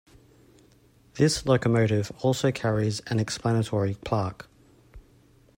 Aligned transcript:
This 1.13 1.45
locomotive 1.45 2.11
also 2.23 2.51
carries 2.51 3.01
an 3.01 3.19
explanatory 3.19 3.99
plaque. 4.03 4.47